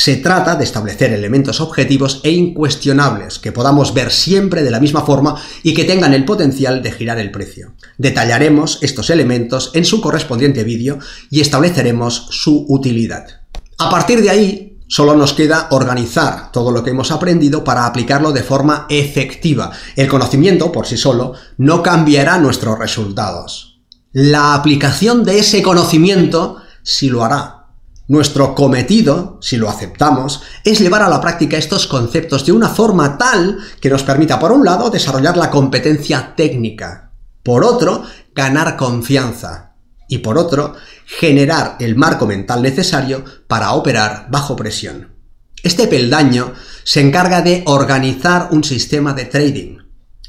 Se 0.00 0.14
trata 0.14 0.54
de 0.54 0.62
establecer 0.62 1.12
elementos 1.12 1.60
objetivos 1.60 2.20
e 2.22 2.30
incuestionables 2.30 3.40
que 3.40 3.50
podamos 3.50 3.92
ver 3.94 4.12
siempre 4.12 4.62
de 4.62 4.70
la 4.70 4.78
misma 4.78 5.00
forma 5.02 5.42
y 5.64 5.74
que 5.74 5.82
tengan 5.82 6.14
el 6.14 6.24
potencial 6.24 6.84
de 6.84 6.92
girar 6.92 7.18
el 7.18 7.32
precio. 7.32 7.72
Detallaremos 7.96 8.78
estos 8.80 9.10
elementos 9.10 9.72
en 9.74 9.84
su 9.84 10.00
correspondiente 10.00 10.62
vídeo 10.62 11.00
y 11.30 11.40
estableceremos 11.40 12.28
su 12.30 12.64
utilidad. 12.68 13.40
A 13.78 13.90
partir 13.90 14.22
de 14.22 14.30
ahí, 14.30 14.78
solo 14.86 15.16
nos 15.16 15.32
queda 15.32 15.66
organizar 15.72 16.52
todo 16.52 16.70
lo 16.70 16.84
que 16.84 16.90
hemos 16.90 17.10
aprendido 17.10 17.64
para 17.64 17.84
aplicarlo 17.84 18.30
de 18.30 18.44
forma 18.44 18.86
efectiva. 18.88 19.72
El 19.96 20.06
conocimiento 20.06 20.70
por 20.70 20.86
sí 20.86 20.96
solo 20.96 21.32
no 21.56 21.82
cambiará 21.82 22.38
nuestros 22.38 22.78
resultados. 22.78 23.80
La 24.12 24.54
aplicación 24.54 25.24
de 25.24 25.40
ese 25.40 25.60
conocimiento 25.60 26.58
sí 26.84 27.08
lo 27.08 27.24
hará. 27.24 27.57
Nuestro 28.08 28.54
cometido, 28.54 29.38
si 29.42 29.58
lo 29.58 29.68
aceptamos, 29.68 30.40
es 30.64 30.80
llevar 30.80 31.02
a 31.02 31.10
la 31.10 31.20
práctica 31.20 31.58
estos 31.58 31.86
conceptos 31.86 32.46
de 32.46 32.52
una 32.52 32.70
forma 32.70 33.18
tal 33.18 33.58
que 33.82 33.90
nos 33.90 34.02
permita, 34.02 34.38
por 34.38 34.50
un 34.50 34.64
lado, 34.64 34.88
desarrollar 34.88 35.36
la 35.36 35.50
competencia 35.50 36.32
técnica, 36.34 37.12
por 37.42 37.64
otro, 37.64 38.02
ganar 38.34 38.78
confianza 38.78 39.74
y 40.08 40.18
por 40.18 40.38
otro, 40.38 40.74
generar 41.04 41.76
el 41.80 41.96
marco 41.96 42.26
mental 42.26 42.62
necesario 42.62 43.24
para 43.46 43.72
operar 43.72 44.28
bajo 44.30 44.56
presión. 44.56 45.14
Este 45.62 45.86
peldaño 45.86 46.54
se 46.84 47.02
encarga 47.02 47.42
de 47.42 47.62
organizar 47.66 48.48
un 48.52 48.64
sistema 48.64 49.12
de 49.12 49.26
trading, 49.26 49.78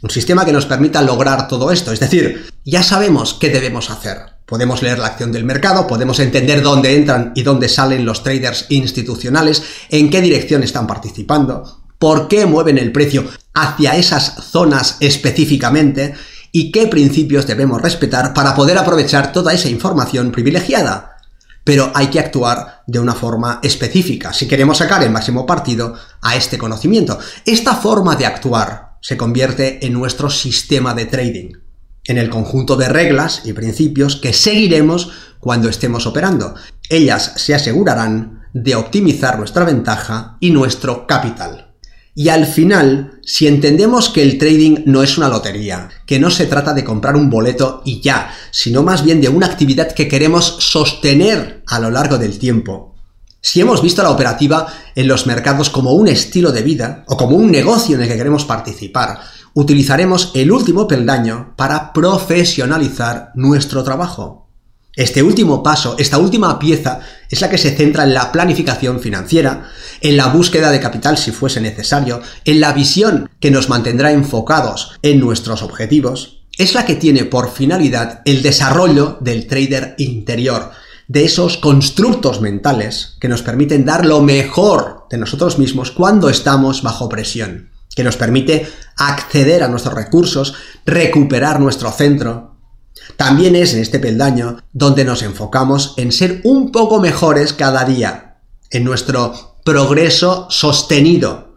un 0.02 0.10
sistema 0.10 0.44
que 0.44 0.52
nos 0.52 0.66
permita 0.66 1.02
lograr 1.02 1.48
todo 1.48 1.72
esto, 1.72 1.94
es 1.94 2.02
decir, 2.02 2.52
ya 2.66 2.84
sabemos 2.84 3.36
qué 3.36 3.50
debemos 3.50 3.90
hacer, 3.90 4.18
Podemos 4.50 4.82
leer 4.82 4.98
la 4.98 5.06
acción 5.06 5.32
del 5.32 5.44
mercado, 5.44 5.86
podemos 5.86 6.20
entender 6.20 6.64
dónde 6.64 6.96
entran 6.96 7.34
y 7.36 7.44
dónde 7.44 7.70
salen 7.70 8.04
los 8.04 8.24
traders 8.24 8.66
institucionales, 8.70 9.62
en 9.90 10.10
qué 10.10 10.22
dirección 10.22 10.64
están 10.64 10.88
participando, 10.88 11.84
por 12.00 12.28
qué 12.28 12.48
mueven 12.48 12.80
el 12.80 12.92
precio 12.92 13.26
hacia 13.54 13.96
esas 13.96 14.34
zonas 14.50 14.98
específicamente 15.02 16.16
y 16.52 16.72
qué 16.72 16.88
principios 16.88 17.46
debemos 17.46 17.80
respetar 17.80 18.34
para 18.34 18.56
poder 18.56 18.80
aprovechar 18.80 19.32
toda 19.32 19.54
esa 19.54 19.70
información 19.70 20.32
privilegiada. 20.32 21.18
Pero 21.64 21.92
hay 21.94 22.08
que 22.08 22.20
actuar 22.20 22.82
de 22.88 23.00
una 23.00 23.14
forma 23.14 23.60
específica 23.62 24.34
si 24.34 24.48
queremos 24.48 24.80
sacar 24.80 25.04
el 25.04 25.12
máximo 25.12 25.46
partido 25.46 25.94
a 26.22 26.36
este 26.36 26.58
conocimiento. 26.58 27.20
Esta 27.46 27.76
forma 27.76 28.16
de 28.16 28.26
actuar 28.26 28.98
se 29.00 29.16
convierte 29.16 29.86
en 29.86 29.94
nuestro 29.94 30.28
sistema 30.32 30.96
de 30.96 31.06
trading 31.06 31.69
en 32.10 32.18
el 32.18 32.30
conjunto 32.30 32.76
de 32.76 32.90
reglas 32.90 33.44
y 33.46 33.54
principios 33.54 34.16
que 34.16 34.34
seguiremos 34.34 35.12
cuando 35.40 35.70
estemos 35.70 36.06
operando. 36.06 36.56
Ellas 36.90 37.34
se 37.38 37.56
asegurarán 37.56 38.42
de 38.54 38.76
optimizar 38.76 39.38
nuestra 39.38 39.64
ventaja 39.64 40.38
y 40.40 40.50
nuestro 40.52 41.06
capital. 41.08 41.76
Y 42.16 42.30
al 42.30 42.48
final, 42.48 43.20
si 43.24 43.48
entendemos 43.48 44.10
que 44.10 44.24
el 44.24 44.38
trading 44.38 44.80
no 44.86 45.04
es 45.04 45.18
una 45.18 45.30
lotería, 45.30 45.90
que 46.06 46.20
no 46.20 46.32
se 46.32 46.48
trata 46.48 46.74
de 46.74 46.84
comprar 46.84 47.16
un 47.16 47.30
boleto 47.30 47.82
y 47.86 48.02
ya, 48.02 48.34
sino 48.52 48.84
más 48.84 49.06
bien 49.06 49.22
de 49.22 49.30
una 49.30 49.46
actividad 49.46 49.94
que 49.94 50.08
queremos 50.08 50.58
sostener 50.60 51.64
a 51.68 51.80
lo 51.80 51.92
largo 51.92 52.18
del 52.18 52.40
tiempo, 52.40 52.90
si 53.42 53.62
hemos 53.62 53.82
visto 53.82 54.04
la 54.04 54.12
operativa 54.12 54.68
en 54.96 55.08
los 55.08 55.26
mercados 55.26 55.70
como 55.70 55.94
un 55.94 56.10
estilo 56.10 56.52
de 56.52 56.62
vida 56.62 57.06
o 57.08 57.16
como 57.16 57.38
un 57.38 57.50
negocio 57.50 57.96
en 57.96 58.02
el 58.02 58.10
que 58.10 58.18
queremos 58.18 58.44
participar, 58.44 59.22
utilizaremos 59.54 60.32
el 60.36 60.52
último 60.52 60.88
peldaño 60.88 61.54
para 61.56 61.94
profesionalizar 61.94 63.32
nuestro 63.36 63.84
trabajo. 63.84 64.50
Este 64.96 65.24
último 65.24 65.64
paso, 65.64 65.96
esta 65.98 66.18
última 66.18 66.60
pieza, 66.60 67.00
es 67.30 67.42
la 67.42 67.50
que 67.50 67.58
se 67.58 67.76
centra 67.76 68.04
en 68.04 68.14
la 68.14 68.32
planificación 68.32 69.00
financiera, 69.00 69.70
en 70.02 70.18
la 70.18 70.28
búsqueda 70.28 70.72
de 70.72 70.80
capital 70.80 71.18
si 71.18 71.32
fuese 71.32 71.62
necesario, 71.62 72.22
en 72.44 72.60
la 72.60 72.74
visión 72.74 73.30
que 73.40 73.52
nos 73.52 73.70
mantendrá 73.70 74.12
enfocados 74.12 74.98
en 75.02 75.20
nuestros 75.20 75.62
objetivos, 75.62 76.44
es 76.58 76.74
la 76.74 76.86
que 76.86 76.96
tiene 76.96 77.24
por 77.24 77.52
finalidad 77.52 78.22
el 78.26 78.42
desarrollo 78.42 79.18
del 79.22 79.48
trader 79.48 79.96
interior, 80.00 80.72
de 81.08 81.24
esos 81.24 81.58
constructos 81.58 82.42
mentales 82.42 83.16
que 83.22 83.30
nos 83.30 83.42
permiten 83.42 83.86
dar 83.86 84.06
lo 84.06 84.22
mejor 84.22 85.06
de 85.10 85.18
nosotros 85.18 85.58
mismos 85.58 85.92
cuando 85.92 86.30
estamos 86.30 86.84
bajo 86.84 87.08
presión 87.08 87.70
que 87.96 88.04
nos 88.04 88.18
permite 88.18 88.68
acceder 88.98 89.64
a 89.64 89.68
nuestros 89.68 89.94
recursos, 89.94 90.54
recuperar 90.86 91.60
nuestro 91.60 91.92
centro. 91.92 92.56
También 93.18 93.56
es 93.56 93.74
en 93.74 93.82
este 93.82 94.00
peldaño 94.00 94.58
donde 94.74 95.06
nos 95.06 95.22
enfocamos 95.24 95.94
en 95.98 96.12
ser 96.12 96.42
un 96.44 96.72
poco 96.72 97.00
mejores 97.00 97.54
cada 97.54 97.84
día, 97.86 98.42
en 98.72 98.84
nuestro 98.84 99.58
progreso 99.64 100.48
sostenido, 100.50 101.50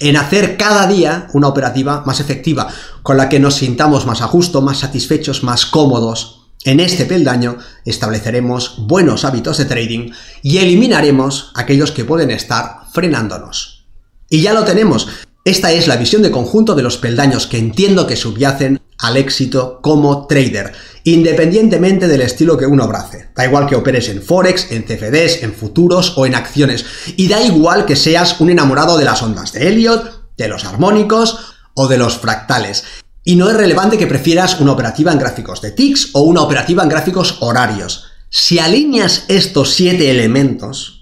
en 0.00 0.16
hacer 0.16 0.56
cada 0.56 0.86
día 0.86 1.28
una 1.34 1.48
operativa 1.48 2.02
más 2.06 2.20
efectiva, 2.20 2.68
con 3.02 3.16
la 3.16 3.28
que 3.28 3.40
nos 3.40 3.56
sintamos 3.56 4.06
más 4.06 4.22
a 4.22 4.26
gusto, 4.26 4.62
más 4.62 4.78
satisfechos, 4.78 5.42
más 5.42 5.66
cómodos. 5.66 6.48
En 6.64 6.80
este 6.80 7.06
peldaño 7.06 7.58
estableceremos 7.84 8.74
buenos 8.86 9.24
hábitos 9.24 9.58
de 9.58 9.64
trading 9.64 10.12
y 10.42 10.58
eliminaremos 10.58 11.52
aquellos 11.54 11.92
que 11.92 12.04
pueden 12.04 12.30
estar 12.30 12.80
frenándonos. 12.92 13.86
Y 14.28 14.42
ya 14.42 14.52
lo 14.52 14.64
tenemos, 14.64 15.08
esta 15.44 15.72
es 15.72 15.88
la 15.88 15.96
visión 15.96 16.22
de 16.22 16.30
conjunto 16.30 16.74
de 16.74 16.82
los 16.82 16.98
peldaños 16.98 17.46
que 17.46 17.56
entiendo 17.56 18.06
que 18.06 18.16
subyacen 18.16 18.80
al 18.98 19.16
éxito 19.16 19.80
como 19.82 20.26
trader, 20.26 20.72
independientemente 21.04 22.08
del 22.08 22.20
estilo 22.20 22.58
que 22.58 22.66
uno 22.66 22.84
abrace. 22.84 23.30
Da 23.34 23.46
igual 23.46 23.66
que 23.66 23.76
operes 23.76 24.10
en 24.10 24.22
Forex, 24.22 24.70
en 24.70 24.82
CFDs, 24.82 25.42
en 25.42 25.54
futuros 25.54 26.18
o 26.18 26.26
en 26.26 26.34
acciones. 26.34 26.84
Y 27.16 27.28
da 27.28 27.40
igual 27.40 27.86
que 27.86 27.96
seas 27.96 28.38
un 28.40 28.50
enamorado 28.50 28.98
de 28.98 29.06
las 29.06 29.22
ondas 29.22 29.52
de 29.54 29.68
Elliot, 29.68 30.34
de 30.36 30.48
los 30.48 30.66
armónicos 30.66 31.38
o 31.72 31.88
de 31.88 31.96
los 31.96 32.18
fractales. 32.18 32.84
Y 33.24 33.36
no 33.36 33.48
es 33.48 33.56
relevante 33.56 33.96
que 33.96 34.06
prefieras 34.06 34.60
una 34.60 34.72
operativa 34.72 35.10
en 35.10 35.18
gráficos 35.18 35.62
de 35.62 35.70
ticks 35.70 36.10
o 36.12 36.20
una 36.20 36.42
operativa 36.42 36.82
en 36.82 36.90
gráficos 36.90 37.38
horarios. 37.40 38.04
Si 38.28 38.58
alineas 38.58 39.24
estos 39.28 39.72
siete 39.72 40.10
elementos, 40.10 40.99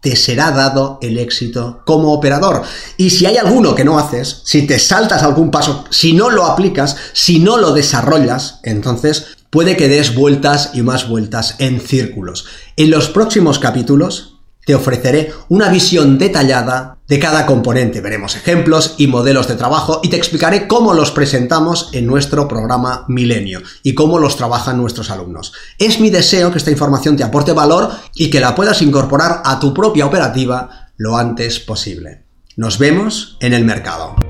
te 0.00 0.16
será 0.16 0.50
dado 0.50 0.98
el 1.02 1.18
éxito 1.18 1.82
como 1.84 2.12
operador. 2.12 2.62
Y 2.96 3.10
si 3.10 3.26
hay 3.26 3.36
alguno 3.36 3.74
que 3.74 3.84
no 3.84 3.98
haces, 3.98 4.40
si 4.44 4.66
te 4.66 4.78
saltas 4.78 5.22
algún 5.22 5.50
paso, 5.50 5.84
si 5.90 6.12
no 6.12 6.30
lo 6.30 6.46
aplicas, 6.46 6.96
si 7.12 7.38
no 7.38 7.58
lo 7.58 7.72
desarrollas, 7.72 8.60
entonces 8.62 9.36
puede 9.50 9.76
que 9.76 9.88
des 9.88 10.14
vueltas 10.14 10.70
y 10.74 10.82
más 10.82 11.08
vueltas 11.08 11.56
en 11.58 11.80
círculos. 11.80 12.46
En 12.76 12.90
los 12.90 13.08
próximos 13.08 13.58
capítulos 13.58 14.29
te 14.70 14.76
ofreceré 14.76 15.32
una 15.48 15.68
visión 15.68 16.16
detallada 16.16 16.98
de 17.08 17.18
cada 17.18 17.44
componente. 17.44 18.00
Veremos 18.00 18.36
ejemplos 18.36 18.94
y 18.98 19.08
modelos 19.08 19.48
de 19.48 19.56
trabajo 19.56 19.98
y 20.00 20.10
te 20.10 20.16
explicaré 20.16 20.68
cómo 20.68 20.94
los 20.94 21.10
presentamos 21.10 21.90
en 21.92 22.06
nuestro 22.06 22.46
programa 22.46 23.04
Milenio 23.08 23.62
y 23.82 23.94
cómo 23.94 24.20
los 24.20 24.36
trabajan 24.36 24.76
nuestros 24.76 25.10
alumnos. 25.10 25.52
Es 25.76 25.98
mi 25.98 26.08
deseo 26.08 26.52
que 26.52 26.58
esta 26.58 26.70
información 26.70 27.16
te 27.16 27.24
aporte 27.24 27.52
valor 27.52 27.90
y 28.14 28.30
que 28.30 28.38
la 28.38 28.54
puedas 28.54 28.80
incorporar 28.80 29.42
a 29.44 29.58
tu 29.58 29.74
propia 29.74 30.06
operativa 30.06 30.92
lo 30.96 31.16
antes 31.16 31.58
posible. 31.58 32.26
Nos 32.56 32.78
vemos 32.78 33.38
en 33.40 33.54
el 33.54 33.64
mercado. 33.64 34.29